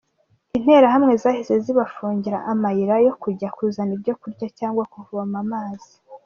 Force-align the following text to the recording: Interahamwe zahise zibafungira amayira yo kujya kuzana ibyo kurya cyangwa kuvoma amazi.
Interahamwe 0.57 1.13
zahise 1.23 1.53
zibafungira 1.65 2.37
amayira 2.51 2.95
yo 3.05 3.13
kujya 3.21 3.47
kuzana 3.57 3.91
ibyo 3.97 4.13
kurya 4.21 4.47
cyangwa 4.59 4.83
kuvoma 4.93 5.35
amazi. 5.45 5.93